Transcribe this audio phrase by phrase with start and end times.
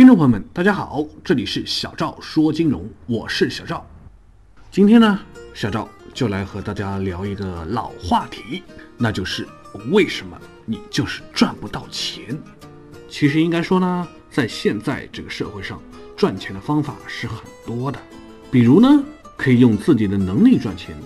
[0.00, 3.86] 听众朋友们，大家好，这里是小赵说金融，我是小赵。
[4.70, 5.20] 今天呢，
[5.52, 8.62] 小赵就来和大家聊一个老话题，
[8.96, 9.46] 那就是
[9.90, 12.34] 为什么你就是赚不到钱？
[13.10, 15.78] 其实应该说呢，在现在这个社会上，
[16.16, 18.00] 赚钱的方法是很多的，
[18.50, 19.04] 比如呢，
[19.36, 20.96] 可以用自己的能力赚钱，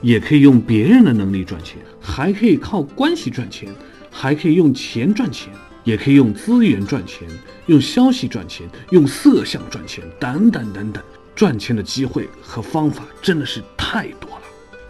[0.00, 3.72] 也可以用别人的能力赚钱，还可以靠关系赚钱，
[4.10, 5.54] 还可以用钱赚钱。
[5.84, 7.28] 也可以用资源赚钱，
[7.66, 11.02] 用消息赚钱，用色相赚钱，等等等等，
[11.34, 14.42] 赚钱的机会和方法真的是太多了。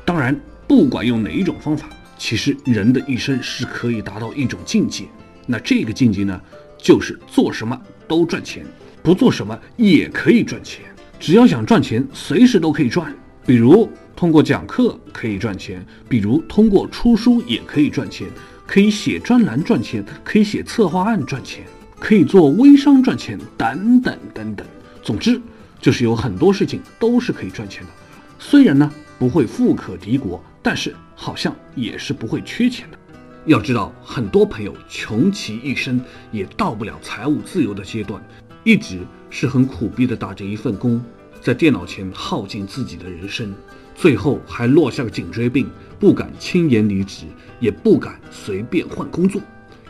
[0.05, 5.05] 当然，不管用哪一种方法，其实人的一生是可以达到一种境界。
[5.47, 6.41] 那这个境界呢，
[6.79, 8.65] 就是做什么都赚钱，
[9.03, 10.85] 不做什么也可以赚钱。
[11.19, 13.15] 只要想赚钱，随时都可以赚。
[13.45, 18.29] 比如通过讲课可以赚钱，比如通过出书也可以赚钱。
[18.67, 21.65] 可以写专栏赚钱，可以写策划案赚钱，
[21.99, 24.67] 可以做微商赚钱，等等等等。
[25.03, 25.41] 总之，
[25.81, 27.91] 就是有很多事情都是可以赚钱的。
[28.39, 32.99] 虽然呢不会富可敌国，但是好像也是不会缺钱的。
[33.45, 38.23] 要知道，很多朋友穷其一生也到不了财务自由的阶段，
[38.63, 41.05] 一直是很苦逼的打着一份工，
[41.41, 43.53] 在电脑前耗尽自己的人生。
[43.95, 47.27] 最后还落下个颈椎病，不敢轻言离职，
[47.61, 49.41] 也不敢随便换工作，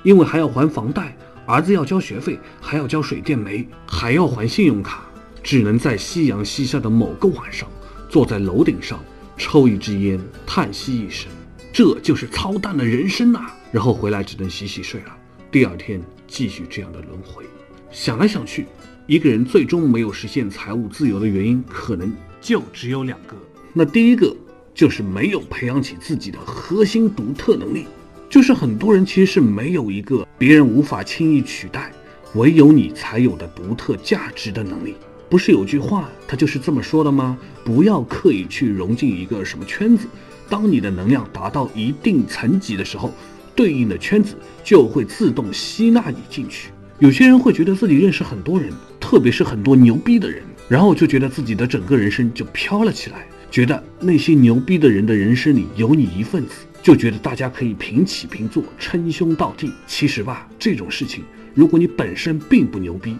[0.03, 5.05] 因为还要还房贷，儿子要交学费，还要交水电煤，还要还信用卡，
[5.42, 7.69] 只能在夕阳西下的某个晚上，
[8.09, 8.98] 坐在楼顶上
[9.39, 11.31] 抽一支烟，叹息一声，
[11.72, 13.55] 这就是操蛋的人生啊！
[13.70, 15.16] 然后回来只能洗洗睡了，
[15.50, 17.44] 第二天继续这样的轮回。
[17.91, 18.66] 想来想去，
[19.06, 23.37] 一个人最终没有实现财务自由的原因，可能就只有两个。
[23.73, 24.34] 那第一个
[24.75, 27.87] 就是没有培养起自己的核心独特能力，
[28.28, 31.91] 就是很多人其实是没有一个别人无法轻易取代，
[32.34, 34.94] 唯有你才有的独特价值的能力。
[35.31, 37.38] 不是有句话，他就是这么说的吗？
[37.65, 40.06] 不要刻意去融进一个什么圈子，
[40.50, 43.11] 当你的能量达到一定层级的时候，
[43.56, 46.71] 对应的圈子就会自动吸纳你进去。
[46.99, 53.27] 有些人会觉得自己认识很多人，特别是很多牛逼的人，然后就觉得自己的整个人生就飘了起来。
[53.52, 59.70] 觉得那些牛逼的人的人生里有你一份子，就觉得大家可以平起平坐、称兄道弟。
[59.86, 63.14] 其实吧，这种事情，如果你本身并不牛逼，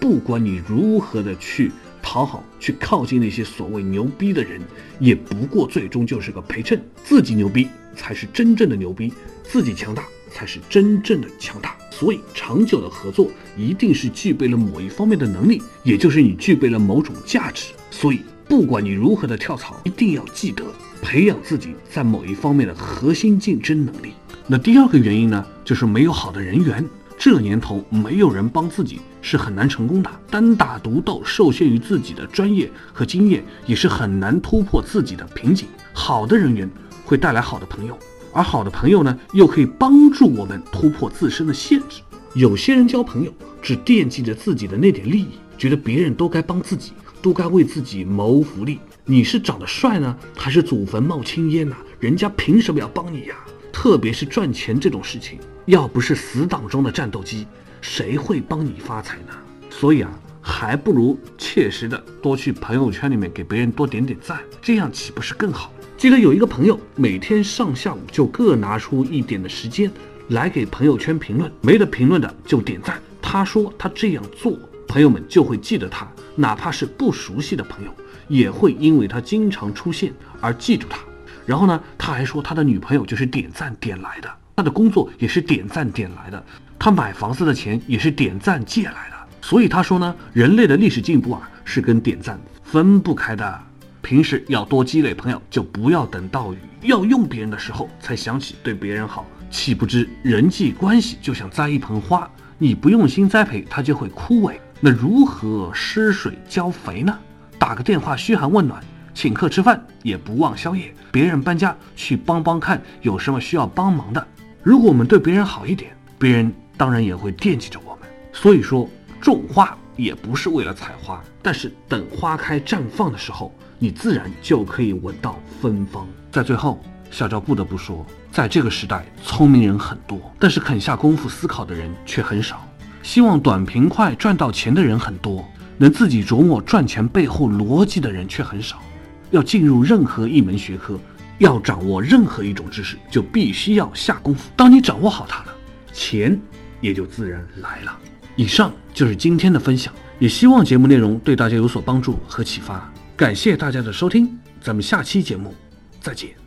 [0.00, 1.70] 不管你如何的去
[2.02, 4.60] 讨好、去靠近那些所谓牛逼的人，
[4.98, 6.82] 也不过最终就是个陪衬。
[7.04, 9.12] 自己牛逼才是真正的牛逼，
[9.44, 11.76] 自己强大才是真正的强大。
[11.92, 17.66] 所以，长久的合作一定是具备了某一方面的能力，也就是你具备了某种价值。
[17.88, 18.18] 所以。
[18.48, 20.64] 不管你如何的跳槽，一定要记得
[21.02, 24.12] 培养自己在某一方面的核心竞争能力。
[24.46, 26.84] 那第二个原因呢，就是没有好的人缘。
[27.18, 30.10] 这年头，没有人帮自己是很难成功的。
[30.30, 35.66] 单打独斗，受限于自己的专业和经验，也是很难突破自己的瓶颈。
[35.92, 36.70] 好的人缘
[37.04, 37.98] 会带来好的朋友，
[38.32, 42.02] 而好的朋友呢，又可以帮助我们突破自身的限制。
[42.34, 43.32] 有些人交朋友
[43.62, 46.92] 只惦记着自己的那点利益，觉得别人都该帮自己。
[47.22, 48.78] 都该为自己谋福利。
[49.04, 51.76] 你是长得帅呢，还是祖坟冒青烟呢？
[52.00, 53.36] 人家凭什么要帮你呀？
[53.72, 57.46] 特别是赚钱这种事情，要不是死党中的战斗机，
[57.80, 59.32] 谁会帮你发财呢？
[59.70, 60.10] 所以啊，
[60.40, 65.72] 还不如切实的多去朋友圈里面给别人多点点赞，这样岂不是更好？
[65.96, 69.90] 记得有一个朋友，每天上下午就各拿出一点的时间
[70.30, 73.00] 来给朋友圈评论，没得评论的就点赞。
[73.22, 74.58] 他说他这样做。
[74.88, 77.92] 朋友们就会记得他，哪怕是不熟悉的朋友，
[78.28, 80.98] 也会因为他经常出现而记住他。
[81.44, 86.44] 然后呢，他还说他的女朋友就是点赞点来的，他的工作也是点赞点来的，
[86.78, 89.16] 他买房子的钱也是点赞借来的。
[89.40, 93.60] 所以他说呢，人类的历史进步啊是跟点赞分不开的。
[94.02, 99.26] 平时要多积累朋友，就不要等到要用别人的时候才想起对别人好。
[99.48, 102.28] 岂不知人际关系就像栽一盆花，
[102.58, 104.56] 你不用心栽培，它就会枯萎。
[104.80, 107.18] 那如何施水浇肥呢？
[107.58, 108.82] 打个电话嘘寒问暖，
[109.14, 114.26] 请客吃饭也不忘宵夜，别人搬家去帮帮看有什么需要帮忙的。
[114.62, 118.08] 如果我们对别人好一点，别人当然也会惦记着我们。
[118.32, 118.86] 所以说，
[119.18, 126.06] 种花也不是为了采花，但是等花开绽放的时候，你自然就可以闻到芬芳。
[126.30, 126.78] 在最后，
[127.10, 132.65] 小赵不得不说，在这个时代，聪明人很多，但是肯下功夫思考的人却很少。
[133.06, 135.48] 希望短平快赚到钱的人很多，
[135.78, 138.82] 能自己琢磨赚钱背后逻辑的人却很少。
[139.30, 140.98] 要进入任何一门学科，
[141.38, 144.50] 要掌握任何一种知识，就必须要下功夫。
[144.56, 145.54] 当你掌握好它了，
[145.92, 146.36] 钱
[146.80, 147.96] 也就自然来了。
[148.34, 152.92] 以上就是今天的分享，也希望节目内容对大家有所帮助和启发。
[153.16, 155.54] 感谢大家的收听，咱们下期节目
[156.00, 156.45] 再见。